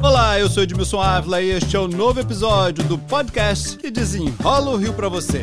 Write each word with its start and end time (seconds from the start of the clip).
Olá, 0.00 0.40
eu 0.40 0.48
sou 0.48 0.64
Edmilson 0.64 1.00
Ávila 1.00 1.40
e 1.40 1.50
este 1.50 1.76
é 1.76 1.78
o 1.78 1.86
novo 1.86 2.18
episódio 2.18 2.82
do 2.84 2.98
podcast 2.98 3.78
que 3.78 3.88
desenrola 3.88 4.70
o 4.72 4.76
Rio 4.76 4.92
para 4.92 5.08
você. 5.08 5.42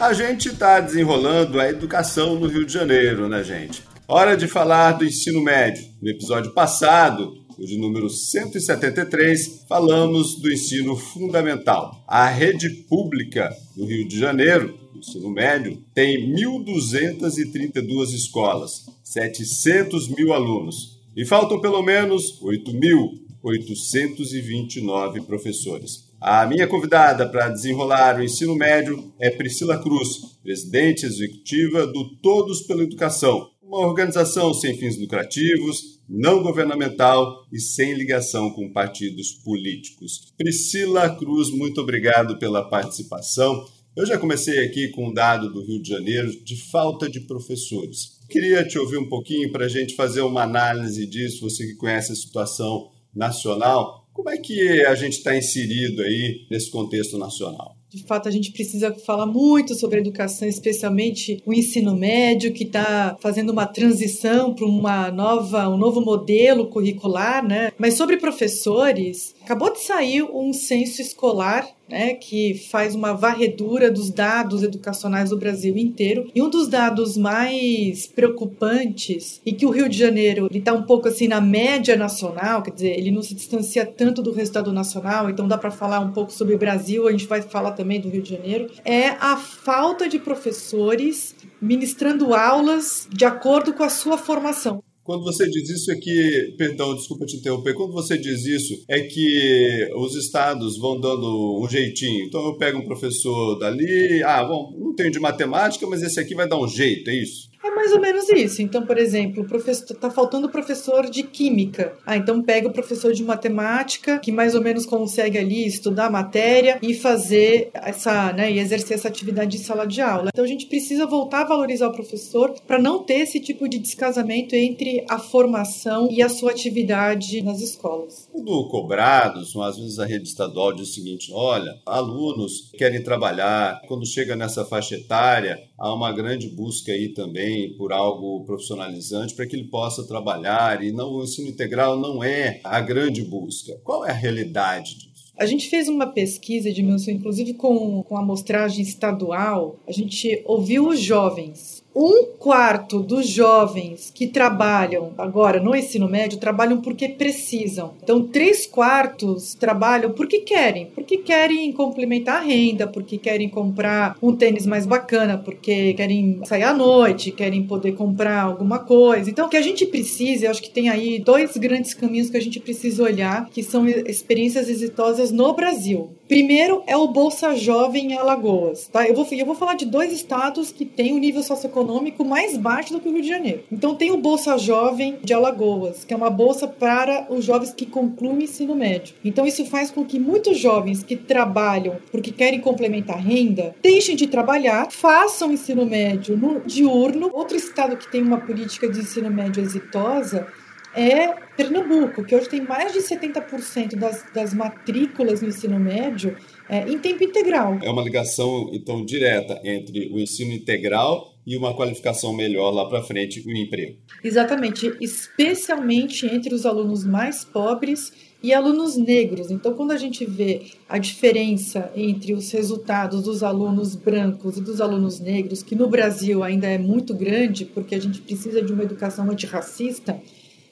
A 0.00 0.14
gente 0.14 0.48
está 0.48 0.80
desenrolando 0.80 1.60
a 1.60 1.68
educação 1.68 2.36
no 2.36 2.46
Rio 2.46 2.64
de 2.64 2.72
Janeiro, 2.72 3.28
né, 3.28 3.44
gente? 3.44 3.82
Hora 4.06 4.38
de 4.38 4.48
falar 4.48 4.92
do 4.92 5.04
ensino 5.04 5.42
médio. 5.42 5.84
No 6.00 6.08
episódio 6.08 6.52
passado, 6.54 7.46
o 7.58 7.66
de 7.66 7.76
número 7.76 8.08
173, 8.08 9.64
falamos 9.68 10.36
do 10.36 10.52
ensino 10.52 10.96
fundamental. 10.96 12.00
A 12.06 12.28
rede 12.28 12.70
pública 12.88 13.52
do 13.76 13.84
Rio 13.84 14.06
de 14.06 14.16
Janeiro, 14.16 14.78
do 14.92 15.00
ensino 15.00 15.28
médio, 15.28 15.82
tem 15.92 16.32
1.232 16.34 18.14
escolas, 18.14 18.86
700 19.02 20.06
mil 20.08 20.32
alunos 20.32 21.00
e 21.16 21.24
faltam 21.24 21.60
pelo 21.60 21.82
menos 21.82 22.40
8.829 22.40 25.24
professores. 25.24 26.06
A 26.20 26.44
minha 26.46 26.66
convidada 26.66 27.28
para 27.28 27.48
desenrolar 27.48 28.18
o 28.18 28.22
ensino 28.22 28.54
médio 28.54 29.12
é 29.20 29.30
Priscila 29.30 29.78
Cruz, 29.78 30.36
presidente 30.42 31.06
executiva 31.06 31.86
do 31.86 32.16
Todos 32.16 32.62
pela 32.62 32.82
Educação, 32.82 33.50
uma 33.68 33.86
organização 33.86 34.54
sem 34.54 34.74
fins 34.78 34.98
lucrativos, 34.98 36.00
não 36.08 36.42
governamental 36.42 37.46
e 37.52 37.60
sem 37.60 37.92
ligação 37.92 38.50
com 38.50 38.72
partidos 38.72 39.32
políticos. 39.44 40.32
Priscila 40.38 41.14
Cruz, 41.16 41.50
muito 41.50 41.82
obrigado 41.82 42.38
pela 42.38 42.66
participação. 42.66 43.68
Eu 43.94 44.06
já 44.06 44.16
comecei 44.16 44.60
aqui 44.60 44.88
com 44.88 45.08
um 45.08 45.12
dado 45.12 45.52
do 45.52 45.62
Rio 45.62 45.82
de 45.82 45.90
Janeiro 45.90 46.30
de 46.42 46.56
falta 46.70 47.10
de 47.10 47.20
professores. 47.20 48.18
Queria 48.30 48.66
te 48.66 48.78
ouvir 48.78 48.96
um 48.96 49.08
pouquinho 49.08 49.52
para 49.52 49.66
a 49.66 49.68
gente 49.68 49.94
fazer 49.94 50.22
uma 50.22 50.44
análise 50.44 51.04
disso, 51.06 51.42
você 51.42 51.66
que 51.66 51.74
conhece 51.74 52.12
a 52.12 52.16
situação 52.16 52.90
nacional. 53.14 54.08
Como 54.14 54.30
é 54.30 54.38
que 54.38 54.86
a 54.86 54.94
gente 54.94 55.18
está 55.18 55.36
inserido 55.36 56.00
aí 56.02 56.46
nesse 56.50 56.70
contexto 56.70 57.18
nacional? 57.18 57.77
De 57.90 58.04
fato, 58.04 58.28
a 58.28 58.30
gente 58.30 58.52
precisa 58.52 58.92
falar 58.92 59.24
muito 59.24 59.74
sobre 59.74 59.98
educação, 59.98 60.46
especialmente 60.46 61.42
o 61.46 61.54
ensino 61.54 61.96
médio, 61.96 62.52
que 62.52 62.64
está 62.64 63.16
fazendo 63.18 63.50
uma 63.50 63.66
transição 63.66 64.54
para 64.54 64.66
uma 64.66 65.10
nova, 65.10 65.68
um 65.70 65.78
novo 65.78 66.02
modelo 66.02 66.66
curricular, 66.66 67.42
né? 67.42 67.72
Mas 67.78 67.94
sobre 67.94 68.18
professores, 68.18 69.34
acabou 69.48 69.72
de 69.72 69.80
sair 69.80 70.22
um 70.22 70.52
censo 70.52 71.00
escolar 71.00 71.66
né, 71.88 72.12
que 72.12 72.52
faz 72.70 72.94
uma 72.94 73.14
varredura 73.14 73.90
dos 73.90 74.10
dados 74.10 74.62
educacionais 74.62 75.30
do 75.30 75.38
Brasil 75.38 75.74
inteiro. 75.78 76.30
E 76.34 76.42
um 76.42 76.50
dos 76.50 76.68
dados 76.68 77.16
mais 77.16 78.06
preocupantes, 78.06 79.40
e 79.44 79.52
que 79.52 79.64
o 79.64 79.70
Rio 79.70 79.88
de 79.88 79.96
Janeiro 79.96 80.48
está 80.52 80.74
um 80.74 80.82
pouco 80.82 81.08
assim 81.08 81.26
na 81.26 81.40
média 81.40 81.96
nacional, 81.96 82.62
quer 82.62 82.72
dizer, 82.72 82.98
ele 82.98 83.10
não 83.10 83.22
se 83.22 83.34
distancia 83.34 83.86
tanto 83.86 84.20
do 84.20 84.32
resultado 84.32 84.70
nacional, 84.70 85.30
então 85.30 85.48
dá 85.48 85.56
para 85.56 85.70
falar 85.70 86.00
um 86.00 86.12
pouco 86.12 86.30
sobre 86.30 86.54
o 86.54 86.58
Brasil, 86.58 87.08
a 87.08 87.10
gente 87.10 87.26
vai 87.26 87.40
falar 87.40 87.72
também 87.72 87.98
do 87.98 88.10
Rio 88.10 88.22
de 88.22 88.30
Janeiro, 88.30 88.70
é 88.84 89.08
a 89.18 89.38
falta 89.38 90.06
de 90.06 90.18
professores 90.18 91.34
ministrando 91.60 92.34
aulas 92.34 93.08
de 93.10 93.24
acordo 93.24 93.72
com 93.72 93.82
a 93.82 93.88
sua 93.88 94.18
formação. 94.18 94.82
Quando 95.08 95.24
você 95.24 95.48
diz 95.48 95.70
isso 95.70 95.90
é 95.90 95.96
que, 95.96 96.54
perdão, 96.58 96.94
desculpa 96.94 97.24
te 97.24 97.38
interromper, 97.38 97.72
quando 97.72 97.94
você 97.94 98.18
diz 98.18 98.44
isso 98.44 98.84
é 98.86 99.00
que 99.00 99.88
os 99.96 100.14
estados 100.14 100.76
vão 100.76 101.00
dando 101.00 101.62
um 101.64 101.66
jeitinho. 101.66 102.26
Então 102.26 102.44
eu 102.44 102.58
pego 102.58 102.76
um 102.76 102.84
professor 102.84 103.58
dali, 103.58 104.22
ah, 104.22 104.44
bom, 104.44 104.70
não 104.78 104.94
tenho 104.94 105.10
de 105.10 105.18
matemática, 105.18 105.86
mas 105.86 106.02
esse 106.02 106.20
aqui 106.20 106.34
vai 106.34 106.46
dar 106.46 106.60
um 106.60 106.68
jeito, 106.68 107.08
é 107.08 107.14
isso? 107.14 107.47
Mais 107.88 107.96
ou 107.96 108.00
menos 108.02 108.28
isso. 108.28 108.60
Então, 108.60 108.84
por 108.84 108.98
exemplo, 108.98 109.46
professor 109.46 109.96
tá 109.96 110.10
faltando 110.10 110.50
professor 110.50 111.08
de 111.08 111.22
química. 111.22 111.94
Ah, 112.04 112.18
então 112.18 112.42
pega 112.42 112.68
o 112.68 112.72
professor 112.72 113.14
de 113.14 113.24
matemática 113.24 114.18
que 114.18 114.30
mais 114.30 114.54
ou 114.54 114.60
menos 114.60 114.84
consegue 114.84 115.38
ali 115.38 115.66
estudar 115.66 116.06
a 116.06 116.10
matéria 116.10 116.78
e 116.82 116.92
fazer 116.92 117.70
essa, 117.72 118.30
né, 118.34 118.52
e 118.52 118.58
exercer 118.58 118.98
essa 118.98 119.08
atividade 119.08 119.56
em 119.56 119.60
sala 119.60 119.86
de 119.86 120.02
aula. 120.02 120.28
Então 120.30 120.44
a 120.44 120.48
gente 120.48 120.66
precisa 120.66 121.06
voltar 121.06 121.42
a 121.42 121.48
valorizar 121.48 121.88
o 121.88 121.92
professor 121.92 122.54
para 122.66 122.78
não 122.78 123.02
ter 123.02 123.20
esse 123.20 123.40
tipo 123.40 123.66
de 123.66 123.78
descasamento 123.78 124.54
entre 124.54 125.06
a 125.08 125.18
formação 125.18 126.08
e 126.10 126.22
a 126.22 126.28
sua 126.28 126.50
atividade 126.50 127.40
nas 127.40 127.62
escolas. 127.62 128.28
Quando 128.30 128.68
cobrados, 128.68 129.56
às 129.56 129.78
vezes 129.78 129.98
a 129.98 130.04
rede 130.04 130.28
estadual 130.28 130.74
diz 130.74 130.90
o 130.90 130.92
seguinte: 130.92 131.32
olha, 131.32 131.74
alunos 131.86 132.70
querem 132.76 133.02
trabalhar, 133.02 133.80
quando 133.88 134.06
chega 134.06 134.36
nessa 134.36 134.64
faixa 134.66 134.94
etária, 134.94 135.58
há 135.78 135.94
uma 135.94 136.12
grande 136.12 136.48
busca 136.48 136.92
aí 136.92 137.08
também 137.08 137.77
por 137.78 137.92
algo 137.92 138.44
profissionalizante 138.44 139.34
para 139.34 139.46
que 139.46 139.54
ele 139.54 139.68
possa 139.68 140.04
trabalhar 140.04 140.82
e 140.82 140.90
não 140.90 141.12
o 141.12 141.22
ensino 141.22 141.48
integral 141.48 141.98
não 141.98 142.22
é 142.22 142.60
a 142.64 142.80
grande 142.80 143.22
busca. 143.22 143.80
Qual 143.84 144.04
é 144.04 144.10
a 144.10 144.14
realidade 144.14 144.96
disso? 144.96 145.08
A 145.38 145.46
gente 145.46 145.70
fez 145.70 145.88
uma 145.88 146.08
pesquisa, 146.08 146.68
Edmilson, 146.68 147.12
inclusive 147.12 147.54
com, 147.54 148.02
com 148.02 148.18
amostragem 148.18 148.82
estadual, 148.82 149.78
a 149.86 149.92
gente 149.92 150.42
ouviu 150.44 150.88
os 150.88 151.00
jovens 151.00 151.77
um 151.98 152.26
quarto 152.38 153.00
dos 153.00 153.28
jovens 153.28 154.12
que 154.14 154.28
trabalham 154.28 155.12
agora 155.18 155.60
no 155.60 155.74
ensino 155.74 156.08
médio 156.08 156.38
trabalham 156.38 156.80
porque 156.80 157.08
precisam. 157.08 157.94
Então, 158.00 158.22
três 158.22 158.66
quartos 158.66 159.54
trabalham 159.54 160.12
porque 160.12 160.38
querem, 160.38 160.86
porque 160.86 161.16
querem 161.16 161.72
complementar 161.72 162.36
a 162.36 162.44
renda, 162.44 162.86
porque 162.86 163.18
querem 163.18 163.48
comprar 163.48 164.16
um 164.22 164.32
tênis 164.32 164.64
mais 164.64 164.86
bacana, 164.86 165.36
porque 165.36 165.92
querem 165.94 166.40
sair 166.44 166.62
à 166.62 166.72
noite, 166.72 167.32
querem 167.32 167.64
poder 167.64 167.92
comprar 167.92 168.42
alguma 168.42 168.78
coisa. 168.78 169.28
Então, 169.28 169.46
o 169.46 169.50
que 169.50 169.56
a 169.56 169.62
gente 169.62 169.84
precisa, 169.84 170.46
eu 170.46 170.50
acho 170.52 170.62
que 170.62 170.70
tem 170.70 170.88
aí 170.88 171.18
dois 171.18 171.56
grandes 171.56 171.94
caminhos 171.94 172.30
que 172.30 172.36
a 172.36 172.42
gente 172.42 172.60
precisa 172.60 173.02
olhar, 173.02 173.48
que 173.50 173.62
são 173.62 173.88
experiências 173.88 174.68
exitosas 174.68 175.32
no 175.32 175.52
Brasil. 175.52 176.10
Primeiro 176.28 176.82
é 176.86 176.94
o 176.94 177.08
Bolsa 177.08 177.56
Jovem 177.56 178.12
em 178.12 178.14
Alagoas, 178.14 178.86
tá? 178.86 179.08
Eu 179.08 179.14
vou, 179.14 179.26
eu 179.30 179.46
vou 179.46 179.54
falar 179.54 179.74
de 179.74 179.86
dois 179.86 180.12
estados 180.12 180.70
que 180.70 180.84
têm 180.84 181.14
um 181.14 181.18
nível 181.18 181.42
socioeconômico 181.42 182.22
mais 182.22 182.54
baixo 182.54 182.92
do 182.92 183.00
que 183.00 183.08
o 183.08 183.12
Rio 183.12 183.22
de 183.22 183.28
Janeiro. 183.28 183.64
Então 183.72 183.94
tem 183.94 184.10
o 184.10 184.18
Bolsa 184.18 184.58
Jovem 184.58 185.18
de 185.24 185.32
Alagoas, 185.32 186.04
que 186.04 186.12
é 186.12 186.16
uma 186.16 186.28
bolsa 186.28 186.68
para 186.68 187.26
os 187.30 187.46
jovens 187.46 187.72
que 187.72 187.86
concluem 187.86 188.44
ensino 188.44 188.74
médio. 188.74 189.14
Então 189.24 189.46
isso 189.46 189.64
faz 189.64 189.90
com 189.90 190.04
que 190.04 190.18
muitos 190.18 190.58
jovens 190.58 191.02
que 191.02 191.16
trabalham 191.16 191.96
porque 192.12 192.30
querem 192.30 192.60
complementar 192.60 193.18
renda, 193.18 193.74
deixem 193.82 194.14
de 194.14 194.26
trabalhar, 194.26 194.90
façam 194.90 195.50
ensino 195.50 195.86
médio 195.86 196.36
no 196.36 196.60
diurno. 196.60 197.30
Outro 197.32 197.56
estado 197.56 197.96
que 197.96 198.10
tem 198.10 198.22
uma 198.22 198.38
política 198.38 198.86
de 198.86 199.00
ensino 199.00 199.30
médio 199.30 199.62
exitosa 199.62 200.46
é 200.94 201.28
Pernambuco, 201.56 202.24
que 202.24 202.34
hoje 202.34 202.48
tem 202.48 202.60
mais 202.60 202.92
de 202.92 203.00
70% 203.00 203.96
das, 203.96 204.24
das 204.32 204.54
matrículas 204.54 205.42
no 205.42 205.48
ensino 205.48 205.78
médio 205.78 206.36
é, 206.68 206.88
em 206.88 206.98
tempo 206.98 207.24
integral. 207.24 207.78
É 207.82 207.90
uma 207.90 208.02
ligação, 208.02 208.70
então, 208.72 209.04
direta 209.04 209.60
entre 209.64 210.08
o 210.12 210.18
ensino 210.18 210.52
integral 210.52 211.34
e 211.46 211.56
uma 211.56 211.74
qualificação 211.74 212.32
melhor 212.34 212.70
lá 212.70 212.86
para 212.86 213.02
frente 213.02 213.40
e 213.40 213.52
o 213.52 213.56
emprego. 213.56 213.96
Exatamente, 214.22 214.94
especialmente 215.00 216.26
entre 216.26 216.54
os 216.54 216.66
alunos 216.66 217.04
mais 217.04 217.44
pobres 217.44 218.12
e 218.42 218.52
alunos 218.52 218.96
negros. 218.96 219.50
Então, 219.50 219.74
quando 219.74 219.92
a 219.92 219.96
gente 219.96 220.24
vê 220.24 220.66
a 220.88 220.98
diferença 220.98 221.90
entre 221.96 222.34
os 222.34 222.50
resultados 222.52 223.24
dos 223.24 223.42
alunos 223.42 223.96
brancos 223.96 224.58
e 224.58 224.60
dos 224.60 224.80
alunos 224.80 225.18
negros, 225.18 225.62
que 225.62 225.74
no 225.74 225.88
Brasil 225.88 226.44
ainda 226.44 226.66
é 226.66 226.78
muito 226.78 227.14
grande, 227.14 227.64
porque 227.64 227.94
a 227.94 228.00
gente 228.00 228.20
precisa 228.20 228.62
de 228.62 228.72
uma 228.72 228.84
educação 228.84 229.28
antirracista, 229.30 230.20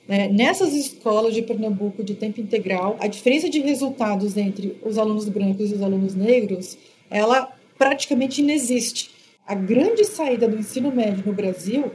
é, 0.09 0.29
nessas 0.29 0.73
escolas 0.73 1.35
de 1.35 1.43
Pernambuco 1.43 2.03
de 2.03 2.15
tempo 2.15 2.41
integral, 2.41 2.97
a 3.01 3.07
diferença 3.07 3.49
de 3.51 3.61
resultados 3.61 4.37
entre 4.37 4.79
os 4.85 4.99
alunos 4.99 5.29
brancos 5.29 5.71
e 5.71 5.75
os 5.75 5.83
alunos 5.83 6.15
negros, 6.15 6.79
ela 7.11 7.53
praticamente 7.77 8.41
inexiste. 8.41 9.11
A 9.47 9.55
grande 9.55 10.05
saída 10.05 10.49
do 10.49 10.59
ensino 10.59 10.91
médio 10.91 11.25
no 11.27 11.33
Brasil 11.33 11.93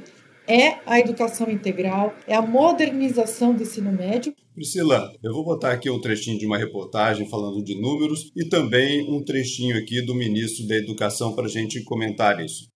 é 0.47 0.79
a 0.85 0.99
educação 0.99 1.49
integral, 1.49 2.13
é 2.27 2.35
a 2.35 2.41
modernização 2.41 3.53
do 3.53 3.63
ensino 3.63 3.91
médio. 3.91 4.33
Priscila, 4.53 5.11
eu 5.23 5.33
vou 5.33 5.45
botar 5.45 5.71
aqui 5.71 5.89
um 5.89 6.01
trechinho 6.01 6.37
de 6.37 6.45
uma 6.45 6.57
reportagem 6.57 7.29
falando 7.29 7.63
de 7.63 7.79
números 7.79 8.31
e 8.35 8.47
também 8.47 9.09
um 9.09 9.23
trechinho 9.23 9.77
aqui 9.77 10.01
do 10.01 10.13
ministro 10.13 10.67
da 10.67 10.75
Educação 10.75 11.33
para 11.33 11.45
a 11.45 11.49
gente 11.49 11.81
comentar 11.83 12.43
isso. 12.43 12.67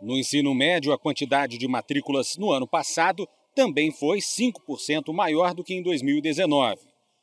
No 0.00 0.16
ensino 0.16 0.54
médio, 0.54 0.92
a 0.92 0.98
quantidade 0.98 1.58
de 1.58 1.66
matrículas 1.66 2.36
no 2.38 2.52
ano 2.52 2.68
passado 2.68 3.26
também 3.56 3.90
foi 3.90 4.18
5% 4.18 5.12
maior 5.14 5.54
do 5.54 5.64
que 5.64 5.72
em 5.72 5.82
2019. 5.82 6.78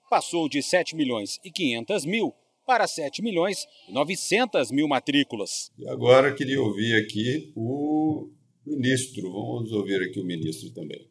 Passou 0.10 0.50
de 0.50 0.64
7 0.64 0.96
milhões 0.96 1.40
e 1.46 1.52
500 1.52 2.06
mil 2.06 2.34
para 2.66 2.88
7 2.88 3.22
milhões 3.22 3.68
e 3.88 3.94
900 3.94 4.72
mil 4.72 4.88
matrículas. 4.88 5.72
E 5.78 5.88
agora 5.88 6.34
queria 6.34 6.60
ouvir 6.60 6.96
aqui 6.96 7.54
o 7.56 8.32
ministro. 8.66 9.32
Vamos 9.32 9.72
ouvir 9.72 10.02
aqui 10.02 10.20
o 10.20 10.26
ministro 10.26 10.72
também. 10.72 11.08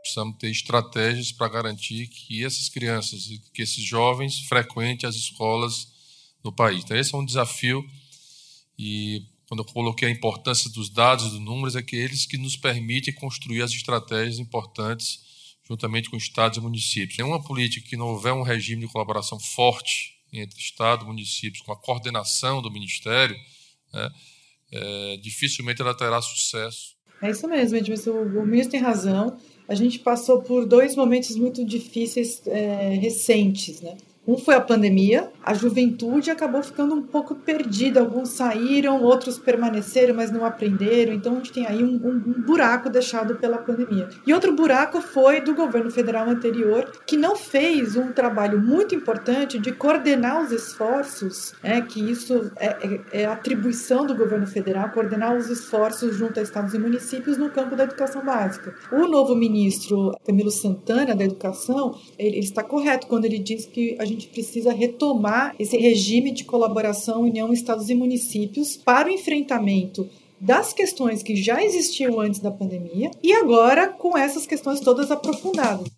Precisamos 0.00 0.36
ter 0.36 0.50
estratégias 0.50 1.32
para 1.32 1.48
garantir 1.48 2.08
que 2.08 2.44
essas 2.44 2.68
crianças, 2.68 3.26
que 3.54 3.62
esses 3.62 3.82
jovens 3.82 4.40
frequentem 4.40 5.08
as 5.08 5.14
escolas 5.16 5.88
no 6.44 6.54
país. 6.54 6.84
Então, 6.84 6.96
esse 6.96 7.14
é 7.14 7.18
um 7.18 7.24
desafio 7.24 7.82
e 8.78 9.22
quando 9.48 9.60
eu 9.60 9.64
coloquei 9.66 10.08
a 10.08 10.10
importância 10.10 10.70
dos 10.70 10.88
dados 10.88 11.26
e 11.26 11.30
dos 11.30 11.40
números, 11.40 11.76
é 11.76 11.82
que 11.82 11.96
eles 11.96 12.26
que 12.26 12.38
nos 12.38 12.56
permitem 12.56 13.14
construir 13.14 13.62
as 13.62 13.72
estratégias 13.72 14.38
importantes 14.38 15.22
juntamente 15.66 16.10
com 16.10 16.16
estados 16.16 16.58
e 16.58 16.60
municípios. 16.60 17.16
Nenhuma 17.18 17.42
política 17.42 17.88
que 17.88 17.96
não 17.96 18.08
houver 18.08 18.32
um 18.32 18.42
regime 18.42 18.86
de 18.86 18.92
colaboração 18.92 19.40
forte 19.40 20.14
entre 20.32 20.58
Estado 20.58 21.04
e 21.04 21.06
municípios, 21.06 21.62
com 21.62 21.72
a 21.72 21.76
coordenação 21.76 22.60
do 22.60 22.70
Ministério, 22.70 23.36
é, 23.94 24.10
é, 24.72 25.16
dificilmente 25.18 25.80
ela 25.80 25.94
terá 25.94 26.20
sucesso. 26.20 26.94
É 27.22 27.30
isso 27.30 27.48
mesmo, 27.48 27.78
Edmilson. 27.78 28.10
O 28.10 28.44
ministro 28.44 28.72
tem 28.72 28.80
razão. 28.80 29.38
A 29.66 29.74
gente 29.74 29.98
passou 30.00 30.42
por 30.42 30.66
dois 30.66 30.94
momentos 30.94 31.36
muito 31.36 31.64
difíceis 31.64 32.42
é, 32.46 32.98
recentes, 33.00 33.80
né? 33.80 33.96
Um 34.26 34.38
foi 34.38 34.54
a 34.54 34.60
pandemia, 34.60 35.30
a 35.42 35.52
juventude 35.52 36.30
acabou 36.30 36.62
ficando 36.62 36.94
um 36.94 37.02
pouco 37.02 37.34
perdida. 37.34 38.00
Alguns 38.00 38.30
saíram, 38.30 39.02
outros 39.02 39.38
permaneceram, 39.38 40.14
mas 40.14 40.30
não 40.30 40.44
aprenderam. 40.44 41.12
Então 41.12 41.32
a 41.32 41.36
gente 41.36 41.52
tem 41.52 41.66
aí 41.66 41.84
um, 41.84 41.96
um, 41.96 42.22
um, 42.30 42.42
buraco 42.42 42.88
deixado 42.88 43.36
pela 43.36 43.58
pandemia. 43.58 44.08
E 44.26 44.32
outro 44.32 44.54
buraco 44.54 45.02
foi 45.02 45.42
do 45.42 45.54
governo 45.54 45.90
federal 45.90 46.28
anterior, 46.28 46.90
que 47.06 47.16
não 47.16 47.36
fez 47.36 47.96
um 47.96 48.12
trabalho 48.12 48.60
muito 48.60 48.94
importante 48.94 49.58
de 49.58 49.72
coordenar 49.72 50.42
os 50.42 50.50
esforços, 50.50 51.52
é, 51.62 51.80
que 51.82 52.00
isso 52.00 52.50
é, 52.56 52.66
é, 52.66 53.22
é 53.22 53.26
atribuição 53.26 54.06
do 54.06 54.14
governo 54.14 54.46
federal, 54.46 54.90
coordenar 54.90 55.36
os 55.36 55.50
esforços 55.50 56.16
junto 56.16 56.40
a 56.40 56.42
estados 56.42 56.72
e 56.72 56.78
municípios 56.78 57.36
no 57.36 57.50
campo 57.50 57.76
da 57.76 57.84
educação 57.84 58.24
básica. 58.24 58.74
O 58.90 59.06
novo 59.06 59.34
ministro 59.34 60.12
Camilo 60.24 60.50
Santana 60.50 61.14
da 61.14 61.24
Educação, 61.24 61.94
ele, 62.18 62.36
ele 62.36 62.46
está 62.46 62.62
correto 62.62 63.06
quando 63.06 63.26
ele 63.26 63.38
diz 63.38 63.66
que 63.66 63.96
a 64.00 64.04
gente 64.04 64.13
gente 64.14 64.28
precisa 64.28 64.72
retomar 64.72 65.54
esse 65.58 65.76
regime 65.76 66.30
de 66.30 66.44
colaboração 66.44 67.22
União, 67.22 67.52
Estados 67.52 67.90
e 67.90 67.94
Municípios 67.94 68.76
para 68.76 69.08
o 69.08 69.12
enfrentamento 69.12 70.08
das 70.40 70.72
questões 70.72 71.22
que 71.22 71.36
já 71.36 71.64
existiam 71.64 72.20
antes 72.20 72.40
da 72.40 72.50
pandemia 72.50 73.10
e 73.22 73.32
agora 73.32 73.88
com 73.88 74.16
essas 74.16 74.46
questões 74.46 74.80
todas 74.80 75.10
aprofundadas. 75.10 75.88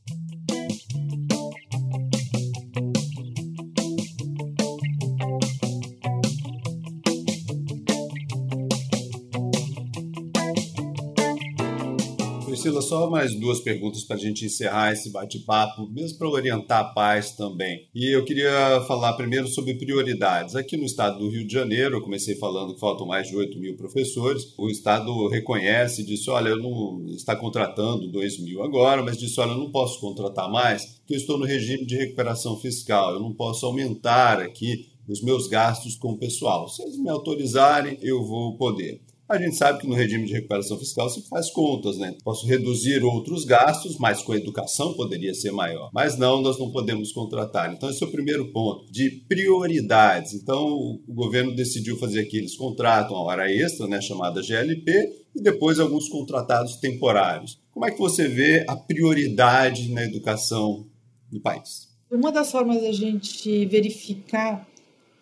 Priscila, 12.67 12.83
só 12.83 13.09
mais 13.09 13.35
duas 13.35 13.61
perguntas 13.61 14.03
para 14.03 14.17
a 14.17 14.19
gente 14.19 14.45
encerrar 14.45 14.93
esse 14.93 15.11
bate-papo, 15.11 15.89
mesmo 15.89 16.19
para 16.19 16.29
orientar 16.29 16.81
a 16.81 16.85
paz 16.85 17.31
também. 17.33 17.87
E 17.95 18.11
eu 18.11 18.25
queria 18.25 18.83
falar 18.89 19.13
primeiro 19.13 19.47
sobre 19.47 19.75
prioridades. 19.75 20.57
Aqui 20.57 20.77
no 20.77 20.85
estado 20.85 21.19
do 21.19 21.29
Rio 21.29 21.47
de 21.47 21.53
Janeiro, 21.53 21.97
eu 21.97 22.03
comecei 22.03 22.35
falando 22.35 22.75
que 22.75 22.81
faltam 22.81 23.07
mais 23.07 23.29
de 23.29 23.37
8 23.37 23.59
mil 23.59 23.77
professores. 23.77 24.53
O 24.59 24.69
estado 24.69 25.29
reconhece 25.29 26.03
e 26.03 26.05
disse: 26.05 26.29
olha, 26.29 26.49
eu 26.49 26.59
não 26.59 27.05
está 27.11 27.37
contratando 27.37 28.11
2 28.11 28.41
mil 28.41 28.63
agora, 28.65 29.03
mas 29.03 29.17
disse: 29.17 29.39
olha, 29.39 29.53
eu 29.53 29.59
não 29.59 29.71
posso 29.71 30.01
contratar 30.01 30.51
mais, 30.51 30.85
porque 30.87 31.15
eu 31.15 31.19
estou 31.19 31.39
no 31.39 31.45
regime 31.45 31.87
de 31.87 31.97
recuperação 31.97 32.57
fiscal, 32.59 33.15
eu 33.15 33.21
não 33.21 33.33
posso 33.33 33.65
aumentar 33.65 34.41
aqui 34.41 34.89
os 35.09 35.23
meus 35.23 35.47
gastos 35.47 35.95
com 35.95 36.13
o 36.13 36.19
pessoal. 36.19 36.69
Se 36.69 36.83
eles 36.83 36.99
me 36.99 37.09
autorizarem, 37.09 37.97
eu 38.03 38.25
vou 38.25 38.57
poder. 38.57 39.01
A 39.29 39.39
gente 39.39 39.57
sabe 39.57 39.81
que 39.81 39.89
no 39.89 39.95
regime 39.95 40.25
de 40.25 40.33
recuperação 40.33 40.79
fiscal 40.79 41.11
se 41.11 41.21
faz 41.29 41.51
contas, 41.51 41.99
né? 41.99 42.17
Posso 42.23 42.47
reduzir 42.47 43.03
outros 43.03 43.45
gastos, 43.45 43.99
mas 43.99 44.23
com 44.23 44.33
a 44.33 44.37
educação 44.37 44.95
poderia 44.95 45.35
ser 45.35 45.51
maior. 45.51 45.91
Mas 45.93 46.17
não, 46.17 46.41
nós 46.41 46.59
não 46.59 46.71
podemos 46.71 47.11
contratar. 47.11 47.73
Então, 47.73 47.91
esse 47.91 48.05
é 48.05 48.07
o 48.07 48.13
primeiro 48.13 48.53
ponto, 48.53 48.91
de 48.91 49.11
prioridades. 49.29 50.33
Então, 50.33 50.65
o 50.69 51.01
governo 51.09 51.57
decidiu 51.57 51.99
fazer 51.99 52.21
aqui, 52.21 52.37
eles 52.37 52.57
contratam 52.57 53.17
a 53.17 53.23
hora 53.23 53.53
extra, 53.53 53.89
né, 53.89 54.01
chamada 54.01 54.43
GLP, 54.43 55.13
e 55.35 55.43
depois 55.43 55.81
alguns 55.81 56.09
contratados 56.09 56.77
temporários. 56.77 57.59
Como 57.73 57.85
é 57.85 57.91
que 57.91 57.99
você 57.99 58.29
vê 58.29 58.65
a 58.69 58.77
prioridade 58.77 59.91
na 59.93 60.05
educação 60.05 60.87
no 61.33 61.41
país? 61.41 61.89
Uma 62.09 62.31
das 62.31 62.53
formas 62.53 62.81
da 62.81 62.93
gente 62.93 63.67
verificar 63.67 64.67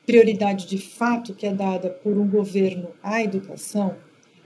prioridade 0.06 0.66
de 0.66 0.78
fato 0.78 1.34
que 1.34 1.46
é 1.46 1.52
dada 1.52 1.90
por 1.90 2.16
um 2.16 2.28
governo 2.28 2.90
à 3.02 3.22
educação 3.22 3.96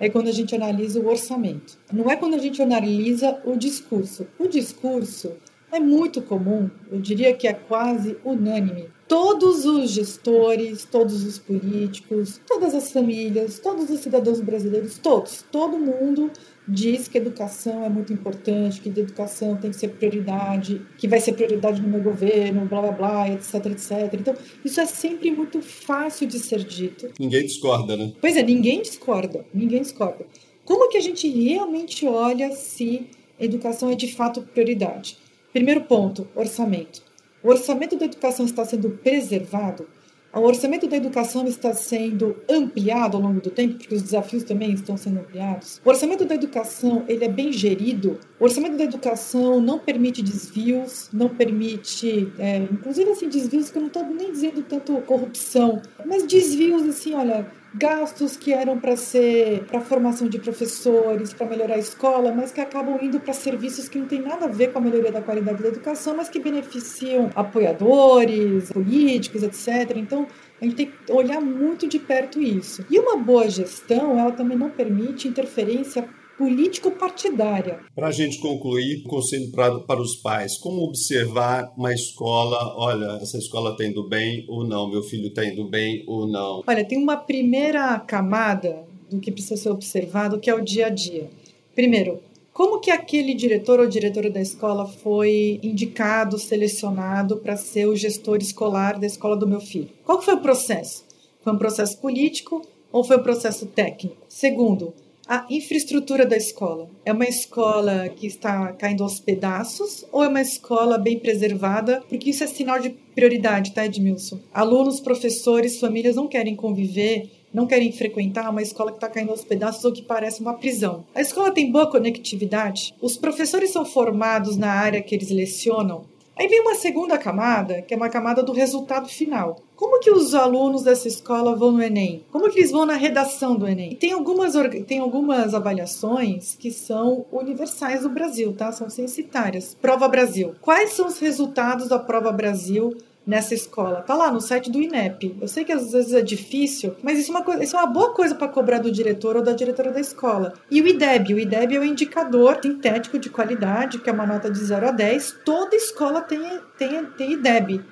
é 0.00 0.08
quando 0.08 0.28
a 0.28 0.32
gente 0.32 0.54
analisa 0.54 1.00
o 1.00 1.08
orçamento. 1.08 1.78
Não 1.92 2.08
é 2.10 2.16
quando 2.16 2.34
a 2.34 2.38
gente 2.38 2.62
analisa 2.62 3.40
o 3.44 3.56
discurso. 3.56 4.26
O 4.38 4.46
discurso 4.46 5.32
é 5.72 5.78
muito 5.78 6.22
comum, 6.22 6.70
eu 6.90 7.00
diria 7.00 7.34
que 7.34 7.46
é 7.46 7.52
quase 7.52 8.16
unânime. 8.24 8.88
Todos 9.06 9.64
os 9.64 9.90
gestores, 9.90 10.84
todos 10.84 11.24
os 11.24 11.38
políticos, 11.38 12.40
todas 12.46 12.74
as 12.74 12.92
famílias, 12.92 13.58
todos 13.58 13.90
os 13.90 14.00
cidadãos 14.00 14.40
brasileiros, 14.40 14.98
todos, 14.98 15.44
todo 15.50 15.78
mundo 15.78 16.30
diz 16.68 17.08
que 17.08 17.16
educação 17.16 17.84
é 17.84 17.88
muito 17.88 18.12
importante, 18.12 18.80
que 18.80 18.88
educação 18.90 19.56
tem 19.56 19.70
que 19.70 19.76
ser 19.76 19.88
prioridade, 19.88 20.82
que 20.98 21.08
vai 21.08 21.20
ser 21.20 21.32
prioridade 21.32 21.80
no 21.80 21.88
meu 21.88 22.02
governo, 22.02 22.66
blá 22.66 22.82
blá 22.82 22.92
blá, 22.92 23.28
etc, 23.30 23.54
etc. 23.66 24.14
Então, 24.14 24.34
isso 24.64 24.80
é 24.80 24.86
sempre 24.86 25.30
muito 25.30 25.62
fácil 25.62 26.26
de 26.26 26.38
ser 26.38 26.62
dito. 26.62 27.08
Ninguém 27.18 27.44
discorda, 27.46 27.96
né? 27.96 28.12
Pois 28.20 28.36
é, 28.36 28.42
ninguém 28.42 28.82
discorda, 28.82 29.44
ninguém 29.52 29.80
discorda. 29.80 30.26
Como 30.64 30.90
que 30.90 30.98
a 30.98 31.00
gente 31.00 31.26
realmente 31.28 32.06
olha 32.06 32.52
se 32.52 33.06
educação 33.40 33.90
é 33.90 33.94
de 33.94 34.12
fato 34.12 34.42
prioridade? 34.42 35.16
Primeiro 35.52 35.82
ponto, 35.82 36.28
orçamento. 36.34 37.02
O 37.42 37.48
orçamento 37.48 37.96
da 37.96 38.04
educação 38.04 38.44
está 38.44 38.64
sendo 38.64 38.90
preservado? 38.90 39.86
O 40.34 40.40
orçamento 40.40 40.86
da 40.86 40.96
educação 40.96 41.46
está 41.46 41.72
sendo 41.72 42.36
ampliado 42.48 43.16
ao 43.16 43.22
longo 43.22 43.40
do 43.40 43.50
tempo, 43.50 43.78
porque 43.78 43.94
os 43.94 44.02
desafios 44.02 44.44
também 44.44 44.72
estão 44.72 44.96
sendo 44.96 45.20
ampliados. 45.20 45.80
O 45.84 45.88
orçamento 45.88 46.24
da 46.24 46.34
educação 46.34 47.04
ele 47.08 47.24
é 47.24 47.28
bem 47.28 47.50
gerido. 47.50 48.18
O 48.38 48.44
orçamento 48.44 48.76
da 48.76 48.84
educação 48.84 49.60
não 49.60 49.78
permite 49.78 50.22
desvios, 50.22 51.08
não 51.12 51.28
permite, 51.28 52.30
é, 52.38 52.58
inclusive 52.58 53.10
assim 53.10 53.28
desvios 53.28 53.70
que 53.70 53.78
eu 53.78 53.82
não 53.82 53.88
estou 53.88 54.04
nem 54.04 54.30
dizendo 54.30 54.62
tanto 54.62 55.00
corrupção, 55.02 55.80
mas 56.04 56.24
desvios 56.24 56.82
assim, 56.82 57.14
olha, 57.14 57.50
gastos 57.74 58.36
que 58.36 58.52
eram 58.52 58.78
para 58.78 58.96
ser 58.96 59.64
para 59.64 59.80
formação 59.80 60.28
de 60.28 60.38
professores, 60.38 61.32
para 61.32 61.46
melhorar 61.46 61.74
a 61.74 61.78
escola, 61.78 62.32
mas 62.32 62.50
que 62.50 62.60
acabam 62.60 62.98
indo 63.00 63.20
para 63.20 63.34
serviços 63.34 63.88
que 63.88 63.98
não 63.98 64.06
tem 64.06 64.20
nada 64.20 64.46
a 64.46 64.48
ver 64.48 64.72
com 64.72 64.78
a 64.78 64.82
melhoria 64.82 65.12
da 65.12 65.20
qualidade 65.20 65.62
da 65.62 65.68
educação, 65.68 66.16
mas 66.16 66.28
que 66.28 66.40
beneficiam 66.40 67.30
apoiadores, 67.34 68.72
políticos, 68.72 69.42
etc. 69.42 69.96
Então, 69.96 70.26
a 70.60 70.64
gente 70.64 70.76
tem 70.76 70.86
que 70.86 71.12
olhar 71.12 71.40
muito 71.40 71.86
de 71.86 71.98
perto 71.98 72.40
isso. 72.40 72.84
E 72.90 72.98
uma 72.98 73.16
boa 73.16 73.48
gestão, 73.48 74.18
ela 74.18 74.32
também 74.32 74.56
não 74.56 74.70
permite 74.70 75.28
interferência 75.28 76.08
político-partidária. 76.38 77.80
Para 77.94 78.06
a 78.06 78.12
gente 78.12 78.40
concluir, 78.40 79.02
conselho 79.02 79.50
para, 79.50 79.80
para 79.80 80.00
os 80.00 80.14
pais: 80.14 80.56
como 80.56 80.82
observar 80.82 81.70
uma 81.76 81.92
escola? 81.92 82.74
Olha, 82.76 83.18
essa 83.20 83.36
escola 83.36 83.72
está 83.72 83.84
indo 83.84 84.08
bem 84.08 84.46
ou 84.48 84.64
não? 84.64 84.88
Meu 84.88 85.02
filho 85.02 85.26
está 85.26 85.44
indo 85.44 85.68
bem 85.68 86.04
ou 86.06 86.26
não? 86.28 86.62
Olha, 86.66 86.84
tem 86.84 86.96
uma 86.96 87.16
primeira 87.16 87.98
camada 87.98 88.86
do 89.10 89.18
que 89.18 89.32
precisa 89.32 89.56
ser 89.56 89.70
observado, 89.70 90.38
que 90.38 90.48
é 90.48 90.54
o 90.54 90.62
dia 90.62 90.86
a 90.86 90.90
dia. 90.90 91.28
Primeiro, 91.74 92.20
como 92.52 92.80
que 92.80 92.90
aquele 92.90 93.34
diretor 93.34 93.80
ou 93.80 93.86
diretora 93.86 94.30
da 94.30 94.40
escola 94.40 94.86
foi 94.86 95.60
indicado, 95.62 96.38
selecionado 96.38 97.36
para 97.36 97.56
ser 97.56 97.86
o 97.86 97.96
gestor 97.96 98.38
escolar 98.38 98.98
da 98.98 99.06
escola 99.06 99.36
do 99.36 99.46
meu 99.46 99.60
filho? 99.60 99.90
Qual 100.04 100.20
foi 100.20 100.34
o 100.34 100.40
processo? 100.40 101.04
Foi 101.42 101.52
um 101.52 101.58
processo 101.58 101.98
político 101.98 102.62
ou 102.90 103.04
foi 103.04 103.16
um 103.16 103.22
processo 103.22 103.66
técnico? 103.66 104.16
Segundo, 104.28 104.92
a 105.28 105.44
infraestrutura 105.50 106.24
da 106.24 106.36
escola? 106.36 106.88
É 107.04 107.12
uma 107.12 107.26
escola 107.26 108.08
que 108.08 108.26
está 108.26 108.72
caindo 108.72 109.04
aos 109.04 109.20
pedaços 109.20 110.04
ou 110.10 110.24
é 110.24 110.28
uma 110.28 110.40
escola 110.40 110.96
bem 110.96 111.18
preservada? 111.18 112.02
Porque 112.08 112.30
isso 112.30 112.42
é 112.42 112.46
sinal 112.46 112.80
de 112.80 112.90
prioridade, 113.14 113.72
tá, 113.72 113.84
Edmilson? 113.84 114.40
Alunos, 114.54 115.00
professores, 115.00 115.78
famílias 115.78 116.16
não 116.16 116.26
querem 116.26 116.56
conviver 116.56 117.30
não 117.52 117.66
querem 117.66 117.90
frequentar 117.90 118.50
uma 118.50 118.60
escola 118.60 118.90
que 118.90 118.98
está 118.98 119.08
caindo 119.08 119.30
aos 119.30 119.42
pedaços 119.42 119.82
ou 119.82 119.90
que 119.90 120.02
parece 120.02 120.40
uma 120.40 120.54
prisão. 120.54 121.04
A 121.14 121.20
escola 121.22 121.50
tem 121.50 121.72
boa 121.72 121.90
conectividade? 121.90 122.94
Os 123.00 123.16
professores 123.16 123.70
são 123.70 123.86
formados 123.86 124.56
na 124.56 124.70
área 124.70 125.00
que 125.00 125.14
eles 125.14 125.30
lecionam? 125.30 126.04
Aí 126.38 126.46
vem 126.46 126.60
uma 126.60 126.76
segunda 126.76 127.18
camada, 127.18 127.82
que 127.82 127.92
é 127.92 127.96
uma 127.96 128.08
camada 128.08 128.44
do 128.44 128.52
resultado 128.52 129.08
final. 129.08 129.56
Como 129.74 129.98
que 129.98 130.10
os 130.10 130.34
alunos 130.34 130.82
dessa 130.82 131.08
escola 131.08 131.56
vão 131.56 131.72
no 131.72 131.82
Enem? 131.82 132.24
Como 132.30 132.48
que 132.48 132.60
eles 132.60 132.70
vão 132.70 132.86
na 132.86 132.94
redação 132.94 133.56
do 133.56 133.66
Enem? 133.66 133.96
Tem 133.96 134.12
algumas, 134.12 134.52
tem 134.86 135.00
algumas 135.00 135.52
avaliações 135.52 136.54
que 136.54 136.70
são 136.70 137.26
universais 137.32 138.02
do 138.02 138.08
Brasil, 138.08 138.54
tá? 138.56 138.70
São 138.70 138.88
censitárias. 138.88 139.76
Prova 139.80 140.06
Brasil. 140.06 140.54
Quais 140.60 140.92
são 140.92 141.08
os 141.08 141.18
resultados 141.18 141.88
da 141.88 141.98
Prova 141.98 142.30
Brasil 142.30 142.96
nessa 143.28 143.52
escola. 143.52 144.00
Tá 144.00 144.14
lá 144.14 144.32
no 144.32 144.40
site 144.40 144.70
do 144.70 144.80
INEP. 144.80 145.36
Eu 145.38 145.46
sei 145.46 145.62
que 145.62 145.70
às 145.70 145.92
vezes 145.92 146.14
é 146.14 146.22
difícil, 146.22 146.96
mas 147.02 147.18
isso 147.18 147.30
é 147.30 147.34
uma, 147.34 147.44
coisa, 147.44 147.62
isso 147.62 147.76
é 147.76 147.78
uma 147.78 147.86
boa 147.86 148.14
coisa 148.14 148.34
para 148.34 148.48
cobrar 148.48 148.78
do 148.78 148.90
diretor 148.90 149.36
ou 149.36 149.42
da 149.42 149.52
diretora 149.52 149.92
da 149.92 150.00
escola. 150.00 150.54
E 150.70 150.80
o 150.80 150.88
IDEB, 150.88 151.34
o 151.34 151.38
IDEB 151.38 151.76
é 151.76 151.78
o 151.78 151.84
indicador 151.84 152.58
sintético 152.62 153.18
de 153.18 153.28
qualidade, 153.28 153.98
que 153.98 154.08
é 154.08 154.12
uma 154.12 154.26
nota 154.26 154.50
de 154.50 154.58
0 154.58 154.88
a 154.88 154.90
10. 154.90 155.40
Toda 155.44 155.76
escola 155.76 156.22
tem, 156.22 156.40
tem, 156.78 157.04
tem 157.04 157.32
IDEB. 157.32 157.84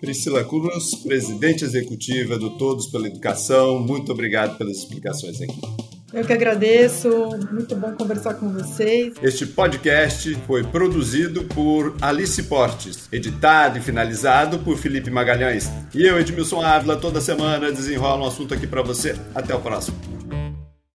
Priscila 0.00 0.44
Cruz, 0.44 0.94
presidente 1.02 1.64
executiva 1.64 2.38
do 2.38 2.56
Todos 2.56 2.86
pela 2.86 3.08
Educação. 3.08 3.80
Muito 3.80 4.12
obrigado 4.12 4.56
pelas 4.56 4.78
explicações 4.78 5.40
aqui. 5.40 5.91
Eu 6.12 6.26
que 6.26 6.32
agradeço, 6.32 7.08
muito 7.50 7.74
bom 7.74 7.92
conversar 7.92 8.34
com 8.34 8.52
vocês. 8.52 9.14
Este 9.22 9.46
podcast 9.46 10.34
foi 10.46 10.62
produzido 10.62 11.44
por 11.44 11.96
Alice 12.02 12.42
Portes, 12.42 13.08
editado 13.10 13.78
e 13.78 13.80
finalizado 13.80 14.58
por 14.58 14.76
Felipe 14.76 15.10
Magalhães. 15.10 15.70
E 15.94 16.06
eu, 16.06 16.20
Edmilson 16.20 16.60
Ávila, 16.60 16.96
toda 16.96 17.18
semana 17.20 17.72
desenrola 17.72 18.24
um 18.24 18.28
assunto 18.28 18.52
aqui 18.52 18.66
para 18.66 18.82
você. 18.82 19.16
Até 19.34 19.54
o 19.54 19.60
próximo. 19.60 20.11